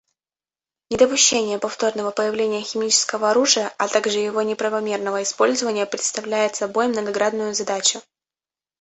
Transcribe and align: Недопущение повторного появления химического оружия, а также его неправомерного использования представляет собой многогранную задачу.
Недопущение 0.89 1.59
повторного 1.59 2.09
появления 2.09 2.63
химического 2.63 3.29
оружия, 3.29 3.71
а 3.77 3.87
также 3.87 4.17
его 4.17 4.41
неправомерного 4.41 5.21
использования 5.21 5.85
представляет 5.85 6.55
собой 6.55 6.87
многогранную 6.87 7.53
задачу. 7.53 8.01